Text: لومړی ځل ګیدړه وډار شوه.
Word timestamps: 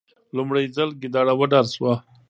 لومړی 0.35 0.65
ځل 0.75 0.89
ګیدړه 1.01 1.33
وډار 1.39 1.65
شوه. 1.75 1.93